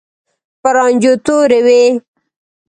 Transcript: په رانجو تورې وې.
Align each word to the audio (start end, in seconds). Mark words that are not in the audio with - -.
په 0.61 0.69
رانجو 0.75 1.13
تورې 1.25 1.59
وې. 1.65 1.81